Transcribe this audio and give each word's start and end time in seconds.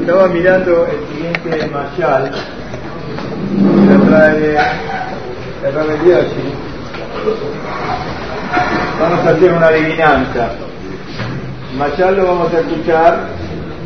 Estaba 0.00 0.28
mirando 0.28 0.86
el 0.86 1.14
siguiente 1.14 1.70
Mayal, 1.72 2.30
la 3.86 3.98
trae. 4.06 4.56
Vamos 8.98 9.26
a 9.26 9.30
hacer 9.30 9.52
una 9.52 9.66
adivinanza. 9.66 10.50
Mayal 11.76 12.16
lo 12.16 12.24
vamos 12.26 12.54
a 12.54 12.60
escuchar 12.60 13.28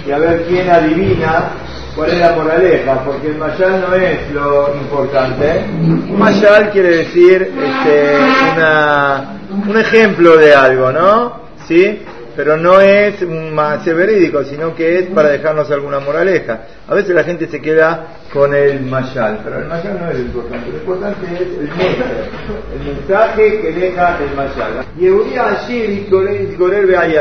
y 0.07 0.13
a 0.13 0.19
ver 0.19 0.45
quién 0.47 0.71
adivina 0.71 1.51
cuál 1.97 2.11
es 2.11 2.19
la 2.19 2.33
moraleja, 2.33 3.05
porque 3.05 3.29
el 3.29 3.37
mayal 3.37 3.85
no 3.89 3.95
es 3.95 4.31
lo 4.33 4.75
importante. 4.75 5.65
Un 5.79 6.19
mayal 6.19 6.71
quiere 6.71 6.99
decir 6.99 7.43
este, 7.43 8.17
una, 8.55 9.39
un 9.67 9.77
ejemplo 9.77 10.37
de 10.37 10.55
algo, 10.55 10.93
¿no? 10.93 11.45
¿Sí? 11.67 12.03
Pero 12.37 12.57
no 12.57 12.81
es 12.81 13.23
un 13.23 13.55
más 13.55 13.85
verídico, 13.85 14.43
sino 14.45 14.75
que 14.75 14.99
es 14.99 15.07
para 15.07 15.29
dejarnos 15.29 15.71
alguna 15.71 16.01
moraleja. 16.01 16.61
A 16.89 16.95
veces 16.95 17.15
la 17.15 17.23
gente 17.23 17.47
se 17.47 17.61
queda 17.61 18.07
con 18.33 18.55
el 18.55 18.81
mayal, 18.83 19.41
pero 19.45 19.61
el 19.61 19.67
mayal 19.67 20.01
no 20.01 20.11
es 20.11 20.19
lo 20.19 20.23
importante. 20.23 20.71
Lo 20.71 20.77
importante 20.79 21.27
es 21.33 21.41
el 21.41 21.69
mensaje, 21.69 22.31
el 22.75 22.95
mensaje 22.95 23.61
que 23.61 23.73
deja 23.73 24.19
el 24.19 24.37
mayal. 24.37 24.85
Y 24.99 25.09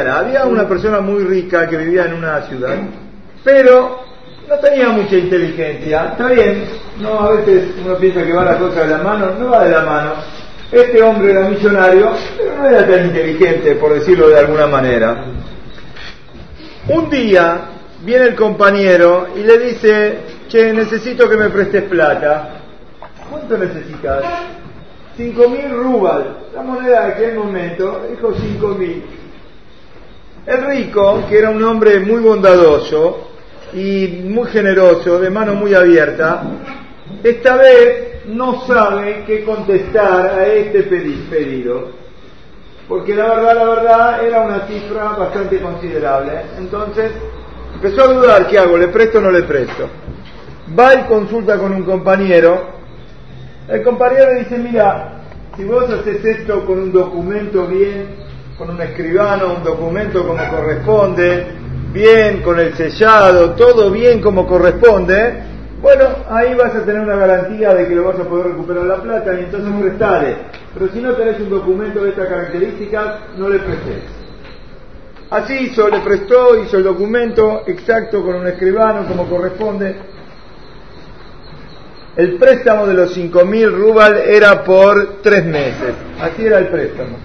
Había 0.07 0.45
una 0.45 0.67
persona 0.67 1.02
muy 1.02 1.23
rica 1.23 1.67
que 1.67 1.77
vivía 1.77 2.05
en 2.05 2.13
una 2.13 2.41
ciudad, 2.41 2.77
pero 3.43 4.03
no 4.49 4.55
tenía 4.59 4.89
mucha 4.89 5.16
inteligencia. 5.16 6.09
Está 6.11 6.27
bien, 6.30 6.66
no, 6.99 7.19
a 7.19 7.31
veces 7.35 7.71
uno 7.83 7.95
piensa 7.97 8.23
que 8.23 8.33
va 8.33 8.45
la 8.45 8.57
cosa 8.57 8.81
de 8.81 8.88
la 8.88 8.97
mano, 8.97 9.31
no 9.39 9.49
va 9.49 9.63
de 9.63 9.71
la 9.71 9.81
mano. 9.83 10.13
Este 10.73 11.03
hombre 11.03 11.31
era 11.31 11.47
millonario, 11.49 12.11
pero 12.35 12.57
no 12.57 12.67
era 12.67 12.87
tan 12.87 13.05
inteligente, 13.05 13.75
por 13.75 13.93
decirlo 13.93 14.29
de 14.29 14.39
alguna 14.39 14.65
manera. 14.65 15.25
Un 16.89 17.09
día 17.11 17.61
viene 18.01 18.25
el 18.25 18.35
compañero 18.35 19.27
y 19.35 19.43
le 19.43 19.59
dice, 19.59 20.17
che, 20.47 20.73
necesito 20.73 21.29
que 21.29 21.37
me 21.37 21.51
prestes 21.51 21.83
plata. 21.83 22.61
¿Cuánto 23.30 23.55
necesitas? 23.55 24.23
Cinco 25.15 25.47
mil 25.47 25.69
rubal, 25.69 26.38
la 26.55 26.63
moneda 26.63 27.05
de 27.05 27.11
aquel 27.13 27.35
momento, 27.35 28.08
dijo 28.09 28.33
cinco 28.33 28.69
mil. 28.69 29.03
El 30.47 30.65
rico, 30.65 31.23
que 31.30 31.37
era 31.37 31.52
un 31.52 31.63
hombre 31.63 31.99
muy 31.99 32.19
bondadoso, 32.19 33.30
y 33.73 34.23
muy 34.23 34.47
generoso, 34.49 35.19
de 35.19 35.30
mano 35.30 35.53
muy 35.53 35.73
abierta, 35.73 36.43
esta 37.23 37.58
vez 37.58 38.12
no 38.27 38.66
sabe 38.66 39.23
qué 39.25 39.43
contestar 39.43 40.39
a 40.39 40.47
este 40.47 40.83
pedido, 40.83 41.89
porque 42.88 43.15
la 43.15 43.27
verdad, 43.35 43.55
la 43.55 43.65
verdad, 43.65 44.25
era 44.25 44.41
una 44.41 44.67
cifra 44.67 45.09
bastante 45.17 45.59
considerable. 45.59 46.31
Entonces, 46.57 47.11
empezó 47.73 48.03
a 48.03 48.13
dudar, 48.13 48.47
¿qué 48.47 48.59
hago? 48.59 48.77
¿Le 48.77 48.88
presto 48.89 49.19
o 49.19 49.21
no 49.21 49.31
le 49.31 49.43
presto? 49.43 49.89
Va 50.77 50.95
y 50.95 51.03
consulta 51.03 51.57
con 51.57 51.73
un 51.73 51.83
compañero, 51.83 52.73
el 53.67 53.81
compañero 53.81 54.33
le 54.33 54.39
dice, 54.39 54.58
mira, 54.58 55.21
si 55.55 55.63
vos 55.63 55.89
haces 55.89 56.23
esto 56.23 56.65
con 56.65 56.80
un 56.80 56.91
documento 56.91 57.65
bien, 57.67 58.08
con 58.58 58.69
un 58.69 58.81
escribano, 58.81 59.55
un 59.55 59.63
documento 59.63 60.25
como 60.27 60.43
corresponde, 60.49 61.47
bien, 61.93 62.41
con 62.41 62.59
el 62.59 62.75
sellado, 62.75 63.52
todo 63.52 63.91
bien 63.91 64.21
como 64.21 64.45
corresponde, 64.45 65.52
bueno, 65.84 66.06
ahí 66.30 66.56
vas 66.56 66.73
a 66.73 66.86
tener 66.86 67.02
una 67.02 67.17
garantía 67.17 67.73
de 67.73 67.86
que 67.86 67.94
lo 67.94 68.06
vas 68.06 68.17
a 68.17 68.23
poder 68.23 68.48
recuperar 68.48 68.86
la 68.86 69.02
plata 69.02 69.34
y 69.38 69.44
entonces 69.44 69.70
prestale. 69.81 70.36
Pero 70.73 70.88
si 70.94 71.02
no 71.02 71.14
tenés 71.14 71.42
un 71.42 71.50
documento 71.50 72.02
de 72.02 72.12
estas 72.12 72.30
características, 72.30 73.16
no 73.38 73.50
le 73.50 73.59
prestes. 73.59 74.04
Así 75.30 75.54
hizo, 75.56 75.89
le 75.89 76.00
prestó, 76.00 76.58
hizo 76.64 76.78
el 76.78 76.86
documento 76.86 77.64
exacto 77.67 78.23
con 78.23 78.36
un 78.36 78.48
escribano 78.48 79.06
como 79.06 79.28
corresponde. 79.28 79.98
El 82.16 82.38
préstamo 82.38 82.88
de 82.88 82.94
los 82.94 83.17
5.000 83.17 83.72
rubal 83.72 84.16
era 84.16 84.64
por 84.64 85.22
tres 85.22 85.44
meses. 85.44 85.94
Así 86.22 86.45
era 86.45 86.60
el 86.60 86.67
préstamo. 86.67 87.17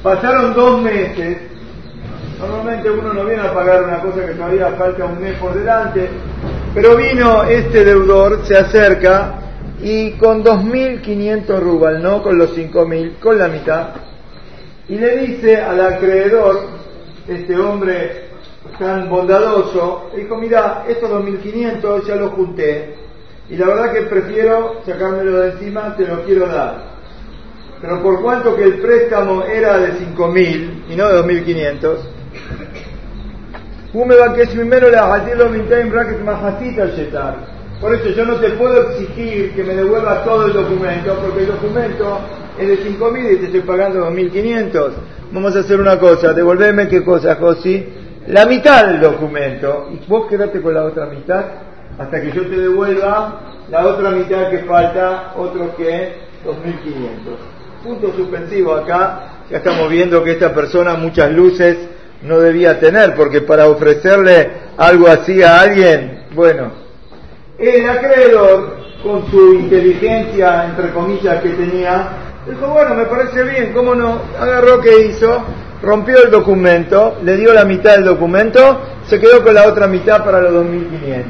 Pasaron 0.00 0.54
dos 0.54 0.80
meses 0.80 1.38
Normalmente 2.38 2.90
uno 2.90 3.14
no 3.14 3.24
viene 3.24 3.42
a 3.42 3.54
pagar 3.54 3.84
una 3.84 3.98
cosa 4.00 4.26
que 4.26 4.34
todavía 4.34 4.68
falta 4.72 5.06
un 5.06 5.20
mes 5.20 5.34
por 5.38 5.54
delante, 5.54 6.10
pero 6.76 6.94
vino 6.94 7.42
este 7.44 7.86
deudor, 7.86 8.44
se 8.44 8.54
acerca 8.54 9.38
y 9.80 10.10
con 10.18 10.44
2.500 10.44 11.58
rubal, 11.58 12.02
no 12.02 12.22
con 12.22 12.36
los 12.36 12.54
5.000, 12.54 13.18
con 13.18 13.38
la 13.38 13.48
mitad, 13.48 13.88
y 14.86 14.96
le 14.96 15.16
dice 15.16 15.56
al 15.56 15.80
acreedor, 15.80 16.66
este 17.26 17.56
hombre 17.58 18.26
tan 18.78 19.08
bondadoso, 19.08 20.10
dijo, 20.14 20.36
mira, 20.36 20.84
estos 20.86 21.10
2.500 21.10 22.06
ya 22.06 22.16
los 22.16 22.32
junté, 22.32 22.94
y 23.48 23.56
la 23.56 23.68
verdad 23.68 23.94
que 23.94 24.02
prefiero 24.02 24.82
sacármelo 24.84 25.38
de 25.38 25.52
encima, 25.52 25.96
te 25.96 26.06
lo 26.06 26.24
quiero 26.24 26.46
dar. 26.46 26.94
Pero 27.80 28.02
por 28.02 28.20
cuanto 28.20 28.54
que 28.54 28.64
el 28.64 28.80
préstamo 28.80 29.44
era 29.44 29.78
de 29.78 29.94
5.000 29.94 30.90
y 30.90 30.94
no 30.94 31.08
de 31.08 31.22
2.500, 31.22 31.96
por 37.80 37.94
eso 37.94 38.08
yo 38.10 38.26
no 38.26 38.36
te 38.36 38.50
puedo 38.50 38.90
exigir 38.90 39.54
que 39.54 39.64
me 39.64 39.74
devuelvas 39.74 40.22
todo 40.22 40.48
el 40.48 40.52
documento, 40.52 41.14
porque 41.22 41.40
el 41.40 41.46
documento 41.46 42.18
es 42.58 42.68
de 42.68 42.78
5.000 42.90 43.32
y 43.32 43.36
te 43.36 43.46
estoy 43.46 43.60
pagando 43.60 44.10
2.500. 44.10 44.90
Vamos 45.32 45.56
a 45.56 45.60
hacer 45.60 45.80
una 45.80 45.98
cosa, 45.98 46.34
devolverme 46.34 46.88
qué 46.88 47.02
cosa, 47.02 47.36
Josi, 47.36 47.86
la 48.26 48.44
mitad 48.44 48.86
del 48.86 49.00
documento, 49.00 49.88
y 49.90 50.06
vos 50.06 50.26
quedate 50.28 50.60
con 50.60 50.74
la 50.74 50.84
otra 50.84 51.06
mitad 51.06 51.44
hasta 51.98 52.20
que 52.20 52.32
yo 52.32 52.42
te 52.46 52.56
devuelva 52.60 53.40
la 53.70 53.86
otra 53.86 54.10
mitad 54.10 54.50
que 54.50 54.58
falta, 54.58 55.32
otro 55.36 55.74
que 55.74 56.16
2.500. 56.44 56.52
Punto 57.82 58.12
suspensivo 58.14 58.74
acá, 58.74 59.44
ya 59.50 59.56
estamos 59.56 59.88
viendo 59.88 60.22
que 60.22 60.32
esta 60.32 60.52
persona 60.54 60.94
muchas 60.96 61.30
luces 61.32 61.95
no 62.26 62.40
debía 62.40 62.78
tener, 62.80 63.14
porque 63.14 63.40
para 63.40 63.68
ofrecerle 63.68 64.50
algo 64.76 65.06
así 65.06 65.42
a 65.42 65.60
alguien, 65.60 66.24
bueno, 66.34 66.70
el 67.58 67.88
acreedor, 67.88 68.76
con 69.02 69.30
su 69.30 69.54
inteligencia, 69.54 70.64
entre 70.64 70.90
comillas, 70.90 71.40
que 71.40 71.50
tenía, 71.50 72.08
dijo, 72.46 72.66
bueno, 72.68 72.94
me 72.94 73.04
parece 73.04 73.42
bien, 73.44 73.72
¿cómo 73.72 73.94
no? 73.94 74.20
Agarró 74.38 74.80
que 74.80 75.06
hizo, 75.06 75.44
rompió 75.82 76.24
el 76.24 76.30
documento, 76.30 77.16
le 77.22 77.36
dio 77.36 77.54
la 77.54 77.64
mitad 77.64 77.92
del 77.92 78.04
documento, 78.04 78.80
se 79.06 79.20
quedó 79.20 79.42
con 79.44 79.54
la 79.54 79.66
otra 79.68 79.86
mitad 79.86 80.24
para 80.24 80.40
los 80.40 80.66
2.500. 80.66 81.24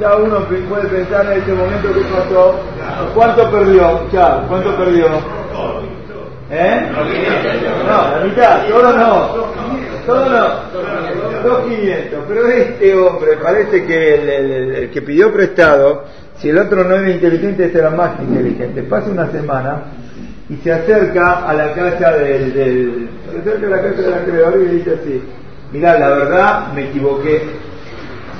Cada 0.00 0.16
uno 0.16 0.46
puede 0.68 0.88
pensar 0.88 1.26
en 1.26 1.40
este 1.40 1.52
momento 1.52 1.88
qué 1.92 2.00
pasó, 2.00 2.60
cuánto 3.14 3.50
perdió, 3.50 4.08
ya, 4.10 4.44
cuánto 4.48 4.74
perdió. 4.76 5.06
¿Eh? 6.50 6.90
No, 6.92 8.18
la 8.18 8.24
mitad, 8.24 8.66
todo 8.68 8.92
no. 8.92 9.57
Todo 10.08 10.24
no. 10.26 11.42
Dos 11.44 11.66
quinientos. 11.66 12.24
Pero 12.26 12.48
este 12.48 12.94
hombre, 12.94 13.36
parece 13.42 13.84
que 13.84 14.14
el, 14.14 14.90
que 14.90 15.02
pidió 15.02 15.30
prestado, 15.30 16.04
si 16.38 16.48
el 16.48 16.56
otro 16.56 16.82
no 16.82 16.94
era 16.94 17.10
inteligente, 17.10 17.66
este 17.66 17.78
era 17.78 17.90
más 17.90 18.18
inteligente. 18.18 18.84
Pasa 18.84 19.10
una 19.10 19.30
semana 19.30 19.82
y 20.48 20.56
se 20.64 20.72
acerca 20.72 21.46
a 21.46 21.52
la 21.52 21.74
casa 21.74 22.12
del, 22.12 22.54
del 22.54 23.08
se 23.30 23.50
acerca 23.50 23.66
a 23.66 23.70
la 23.70 23.82
casa 23.82 24.00
del 24.00 24.14
acreedor 24.14 24.58
y 24.58 24.64
le 24.64 24.74
dice 24.76 24.98
así, 24.98 25.22
mira, 25.72 25.98
la 25.98 26.08
verdad 26.08 26.72
me 26.72 26.88
equivoqué. 26.88 27.42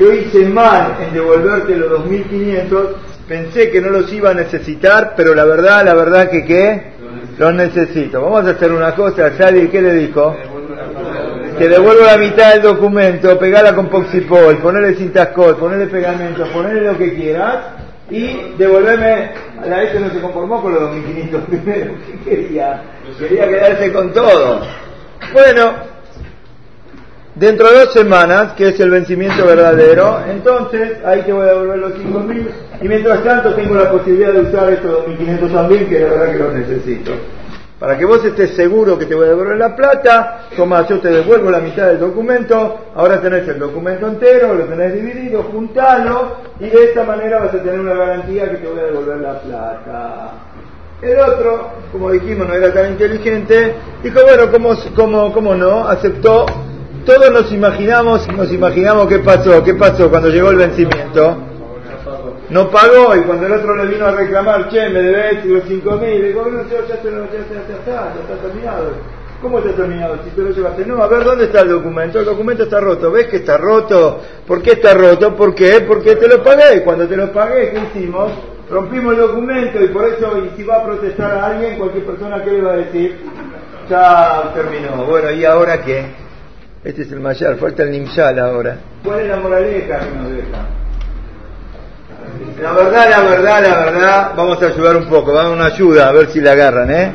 Yo 0.01 0.11
hice 0.11 0.47
mal 0.47 0.97
en 1.07 1.13
devolverte 1.13 1.77
los 1.77 2.01
2.500, 2.01 2.87
pensé 3.29 3.71
que 3.71 3.83
no 3.83 3.91
los 3.91 4.11
iba 4.11 4.31
a 4.31 4.35
necesitar, 4.35 5.13
pero 5.15 5.35
la 5.35 5.45
verdad, 5.45 5.85
la 5.85 5.93
verdad 5.93 6.31
que 6.31 6.47
qué, 6.47 6.93
los 7.37 7.53
necesito. 7.53 8.23
Vamos 8.23 8.47
a 8.47 8.53
hacer 8.53 8.73
una 8.73 8.95
cosa, 8.95 9.37
Sally, 9.37 9.69
¿qué 9.69 9.83
le 9.83 9.93
dijo? 9.93 10.35
Te 11.59 11.69
devuelvo 11.69 12.05
la 12.05 12.17
mitad 12.17 12.53
del 12.53 12.63
documento, 12.63 13.39
pegala 13.39 13.75
con 13.75 13.89
poxipol, 13.89 14.59
ponele 14.59 14.95
cintascol, 14.95 15.57
ponele 15.57 15.87
pegamento, 15.87 16.47
ponele 16.53 16.83
lo 16.83 16.97
que 16.97 17.15
quieras 17.15 17.57
y 18.11 18.55
devolverme, 18.57 19.33
la 19.67 19.79
vez 19.79 20.01
no 20.01 20.11
se 20.11 20.21
conformó 20.21 20.63
con 20.63 20.73
los 20.73 20.83
2.500 20.83 21.41
primero, 21.47 21.93
¿qué 22.07 22.31
quería? 22.31 22.83
Quería 23.19 23.49
quedarse 23.49 23.93
con 23.93 24.13
todo. 24.13 24.61
Bueno, 25.33 25.73
dentro 27.35 27.71
de 27.71 27.79
dos 27.85 27.93
semanas, 27.93 28.53
que 28.53 28.69
es 28.69 28.81
el 28.81 28.91
vencimiento 28.91 29.45
verdadero, 29.45 30.21
entonces 30.31 31.05
ahí 31.05 31.23
te 31.23 31.33
voy 31.33 31.43
a 31.43 31.49
devolver 31.49 31.79
los 31.79 31.93
5.000 31.95 32.49
y 32.81 32.89
mientras 32.89 33.25
tanto 33.25 33.55
tengo 33.55 33.75
la 33.75 33.91
posibilidad 33.91 34.33
de 34.33 34.41
usar 34.41 34.73
estos 34.73 35.07
2.500 35.07 35.53
también, 35.53 35.87
que 35.89 36.01
la 36.01 36.11
verdad 36.11 36.33
que 36.33 36.39
los 36.39 36.55
necesito. 36.55 37.13
Para 37.79 37.97
que 37.97 38.05
vos 38.05 38.25
estés 38.25 38.57
seguro 38.57 38.99
que 38.99 39.07
te 39.07 39.15
voy 39.15 39.27
a 39.27 39.29
devolver 39.29 39.57
la 39.57 39.77
plata, 39.77 40.49
toma, 40.57 40.85
yo 40.89 40.99
te 40.99 41.11
devuelvo 41.11 41.49
la 41.49 41.61
mitad 41.61 41.87
del 41.87 42.01
documento, 42.01 42.87
ahora 42.97 43.21
tenés 43.21 43.47
el 43.47 43.59
documento 43.59 44.09
entero, 44.09 44.55
lo 44.55 44.65
tenés 44.65 44.95
dividido, 44.95 45.45
juntalo, 45.45 46.39
y 46.59 46.69
de 46.69 46.85
esta 46.87 47.05
manera 47.05 47.39
vas 47.39 47.55
a 47.55 47.63
tener 47.63 47.79
una 47.79 47.95
garantía 47.95 48.51
que 48.51 48.57
te 48.57 48.67
voy 48.67 48.81
a 48.81 48.85
devolver 48.85 49.19
la 49.19 49.41
plata. 49.41 50.33
El 51.01 51.21
otro, 51.21 51.71
como 51.93 52.11
dijimos, 52.11 52.49
no 52.49 52.55
era 52.55 52.75
tan 52.75 52.91
inteligente, 52.91 53.75
dijo, 54.03 54.21
bueno, 54.23 54.51
como, 54.51 54.75
como, 54.97 55.33
como 55.33 55.55
no, 55.55 55.87
aceptó, 55.87 56.47
todos 57.07 57.31
nos 57.31 57.53
imaginamos, 57.53 58.27
nos 58.37 58.53
imaginamos 58.53 59.07
qué 59.07 59.21
pasó, 59.21 59.63
qué 59.63 59.75
pasó 59.75 60.11
cuando 60.11 60.31
llegó 60.31 60.51
el 60.51 60.57
vencimiento. 60.57 61.48
No 62.51 62.71
pagó 62.71 63.15
y 63.15 63.23
cuando 63.23 63.47
el 63.47 63.53
otro 63.53 63.77
le 63.77 63.87
vino 63.87 64.07
a 64.07 64.13
reclamar, 64.13 64.69
che, 64.71 64.89
me 64.89 65.03
debes 65.03 65.45
los 65.45 65.65
cinco 65.65 65.93
mil, 65.99 66.21
le 66.21 66.29
digo, 66.29 66.47
no, 66.47 66.63
ya, 66.63 66.81
ya, 66.89 67.03
ya, 67.03 67.11
ya, 67.11 67.75
está, 67.75 68.15
ya 68.15 68.21
está 68.21 68.37
terminado. 68.43 68.93
¿Cómo 69.43 69.59
está 69.59 69.73
terminado? 69.73 70.17
Si 70.25 70.31
tú 70.31 70.43
lo 70.43 70.51
llevaste. 70.51 70.85
No, 70.85 71.03
a 71.03 71.07
ver, 71.07 71.25
¿dónde 71.25 71.45
está 71.45 71.61
el 71.61 71.69
documento? 71.69 72.19
El 72.19 72.25
documento 72.25 72.65
está 72.65 72.81
roto. 72.81 73.13
¿Ves 73.13 73.29
que 73.29 73.37
está 73.37 73.57
roto? 73.57 74.21
¿Por 74.47 74.63
qué 74.63 74.73
está 74.73 74.95
roto? 74.95 75.37
¿Por 75.37 75.55
qué? 75.55 75.85
Porque 75.87 76.17
te 76.17 76.27
lo 76.27 76.43
pagué. 76.43 76.83
Cuando 76.83 77.07
te 77.07 77.17
lo 77.17 77.33
pagué, 77.33 77.71
¿qué 77.71 77.81
hicimos? 77.81 78.33
Rompimos 78.69 79.15
el 79.15 79.21
documento 79.21 79.83
y 79.83 79.89
por 79.89 80.05
eso, 80.07 80.39
y 80.45 80.57
si 80.57 80.65
va 80.65 80.77
a 80.77 80.85
protestar 80.85 81.31
a 81.31 81.47
alguien, 81.47 81.79
cualquier 81.79 82.05
persona, 82.05 82.43
¿qué 82.43 82.51
le 82.51 82.63
va 82.63 82.73
a 82.73 82.77
decir? 82.77 83.17
Ya 83.89 84.53
terminó. 84.55 85.05
Bueno, 85.07 85.31
¿y 85.31 85.45
ahora 85.45 85.83
qué? 85.83 86.05
Este 86.85 87.03
es 87.03 87.13
el 87.13 87.21
Mayar, 87.21 87.57
falta 87.57 87.83
el 87.85 87.93
Nimshal 87.93 88.39
ahora. 88.39 88.79
¿Cuál 89.05 89.21
es 89.21 89.29
la 89.29 89.37
moraleja 89.37 90.01
que 90.01 90.11
nos 90.17 90.31
deja? 90.31 90.67
La 92.61 92.73
verdad, 92.73 93.09
la 93.09 93.21
verdad, 93.23 93.63
la 93.63 93.85
verdad, 93.85 94.33
vamos 94.37 94.61
a 94.63 94.67
ayudar 94.67 94.97
un 94.97 95.09
poco, 95.09 95.33
vamos 95.33 95.53
a 95.53 95.55
una 95.55 95.67
ayuda, 95.67 96.09
a 96.09 96.13
ver 96.13 96.31
si 96.31 96.41
la 96.41 96.53
agarran, 96.53 96.91
¿eh? 96.91 97.13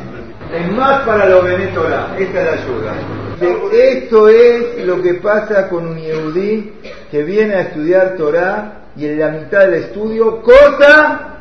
Es 0.54 0.72
más 0.72 1.02
para 1.06 1.28
los 1.28 1.44
Benetorá, 1.44 2.16
esta 2.18 2.40
es 2.40 2.46
la 2.46 2.52
ayuda. 2.54 2.94
Esto 3.74 4.30
es 4.30 4.86
lo 4.86 5.02
que 5.02 5.16
pasa 5.16 5.68
con 5.68 5.88
un 5.88 5.98
Yehudí 5.98 6.74
que 7.12 7.24
viene 7.24 7.56
a 7.56 7.62
estudiar 7.62 8.16
Torah 8.16 8.84
y 8.96 9.06
en 9.06 9.20
la 9.20 9.30
mitad 9.30 9.62
del 9.62 9.74
estudio 9.76 10.42
corta 10.42 11.40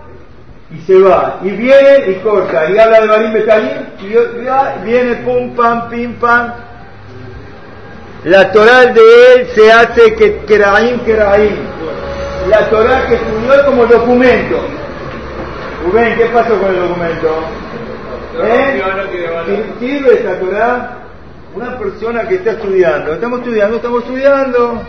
y 0.71 0.81
se 0.81 0.99
va. 0.99 1.39
Y 1.43 1.51
viene 1.51 2.11
y 2.11 2.15
corta. 2.23 2.71
Y 2.71 2.79
habla 2.79 3.03
de 3.03 3.07
Barim 3.07 3.33
Betalim 3.35 3.69
y 4.01 4.85
viene 4.85 5.15
pum 5.17 5.55
pam 5.55 5.89
pim 5.91 6.15
pam. 6.15 6.55
La 8.25 8.51
Torah 8.51 8.87
de 8.87 9.01
él 9.35 9.49
se 9.55 9.71
hace 9.71 10.15
que 10.15 10.39
Keraim 10.47 11.01
Keraim. 11.05 11.57
La 12.49 12.69
Torah 12.71 13.07
que 13.07 13.15
estudió 13.15 13.65
como 13.67 13.87
documento. 13.87 14.57
Rubén, 15.85 16.17
¿qué 16.17 16.27
pasó 16.27 16.59
con 16.59 16.71
el 16.71 16.81
documento? 16.81 17.29
¿Eh? 18.43 18.83
¿Sirve 19.79 20.15
esta 20.15 20.39
Torah? 20.39 20.99
Una 21.55 21.79
persona 21.79 22.27
que 22.27 22.37
está 22.37 22.53
estudiando, 22.53 23.13
estamos 23.13 23.41
estudiando, 23.41 23.77
estamos 23.77 24.03
estudiando, 24.05 24.83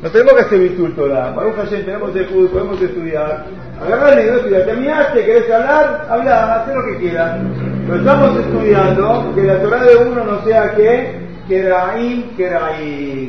no 0.00 0.10
tenemos 0.10 0.34
que 0.34 0.40
hacer 0.42 0.58
virtud 0.60 0.94
Torah, 0.94 1.32
Baruch 1.32 1.56
Hashem, 1.56 1.84
tenemos 1.84 2.14
de 2.14 2.24
fútbol, 2.26 2.48
podemos 2.50 2.80
estudiar, 2.80 3.46
agarrar 3.84 4.16
el 4.16 4.26
negocio, 4.26 4.64
terminaste, 4.64 5.24
querés 5.24 5.50
hablar, 5.50 6.06
habla, 6.08 6.54
haz 6.54 6.72
lo 6.72 6.84
que 6.86 6.98
quieras, 6.98 7.38
pero 7.84 7.98
estamos 7.98 8.38
estudiando 8.38 9.32
que 9.34 9.42
la 9.42 9.60
Torah 9.60 9.82
de 9.82 9.96
uno 9.96 10.24
no 10.24 10.44
sea 10.44 10.72
que, 10.76 11.18
que 11.48 11.72
ahí, 11.72 12.32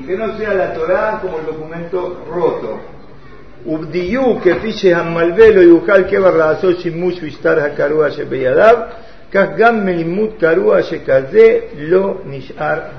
que 0.07 0.15
no 0.15 0.37
sea 0.37 0.53
la 0.53 0.73
Torah 0.73 1.19
como 1.23 1.39
el 1.39 1.45
documento 1.47 2.23
roto. 2.29 2.94
ובדיוק 3.66 4.48
כפי 4.48 4.72
שהמלווה 4.72 5.50
לא 5.50 5.60
יוכל 5.60 6.04
כבר 6.10 6.36
לעשות 6.36 6.80
שימוש 6.80 7.24
בשטר 7.24 7.64
הקרוע 7.64 8.10
שבידיו, 8.10 8.76
lo 9.32 9.36
nishar 12.24 12.90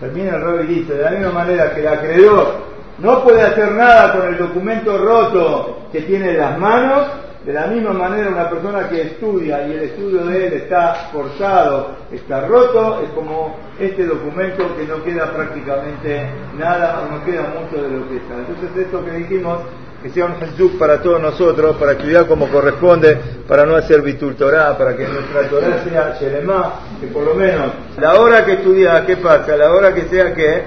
Termina 0.00 0.36
el 0.36 0.42
Rabbi 0.42 0.66
dice, 0.66 0.94
de 0.94 1.04
la 1.04 1.10
misma 1.10 1.30
manera 1.30 1.74
que 1.74 1.80
el 1.80 1.88
acreedor 1.88 2.54
no 2.98 3.22
puede 3.22 3.42
hacer 3.42 3.70
nada 3.72 4.16
con 4.16 4.28
el 4.28 4.38
documento 4.38 4.98
roto 4.98 5.88
que 5.92 6.00
tiene 6.00 6.30
en 6.30 6.38
las 6.38 6.58
manos, 6.58 7.06
de 7.47 7.53
la 7.53 7.67
misma 7.67 7.93
manera 7.93 8.27
una 8.27 8.49
persona 8.49 8.89
que 8.89 9.03
estudia 9.03 9.65
y 9.65 9.71
el 9.71 9.79
estudio 9.83 10.25
de 10.25 10.47
él 10.47 10.53
está 10.53 11.07
forzado, 11.13 11.95
está 12.11 12.45
roto, 12.45 12.99
es 13.01 13.09
como 13.11 13.55
este 13.79 14.05
documento 14.05 14.75
que 14.75 14.83
no 14.83 15.01
queda 15.01 15.31
prácticamente 15.31 16.27
nada 16.59 17.03
o 17.03 17.15
no 17.15 17.23
queda 17.23 17.43
mucho 17.43 17.81
de 17.81 17.89
lo 17.89 18.09
que 18.09 18.17
está. 18.17 18.33
Entonces 18.35 18.69
esto 18.75 19.05
que 19.05 19.11
dijimos 19.11 19.59
que 20.03 20.09
sea 20.09 20.25
un 20.25 20.35
Jesús 20.35 20.73
para 20.77 21.01
todos 21.01 21.21
nosotros, 21.21 21.77
para 21.77 21.93
estudiar 21.93 22.27
como 22.27 22.49
corresponde, 22.49 23.17
para 23.47 23.65
no 23.65 23.77
hacer 23.77 24.01
Bitul 24.01 24.35
Torah, 24.35 24.77
para 24.77 24.97
que 24.97 25.07
nuestra 25.07 25.47
Torah 25.49 25.81
sea 25.85 26.17
Shelema, 26.19 26.81
que 26.99 27.07
por 27.07 27.23
lo 27.23 27.33
menos 27.33 27.71
la 27.97 28.19
hora 28.19 28.43
que 28.43 28.55
estudia, 28.55 29.05
¿qué 29.05 29.15
pasa? 29.15 29.55
La 29.55 29.71
hora 29.71 29.93
que 29.93 30.01
sea 30.09 30.33
que, 30.33 30.63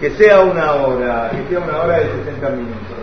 que 0.00 0.10
sea 0.12 0.42
una 0.42 0.74
hora, 0.74 1.28
que 1.32 1.52
sea 1.52 1.58
una 1.58 1.82
hora 1.82 1.98
de 1.98 2.04
60 2.24 2.50
minutos. 2.50 2.99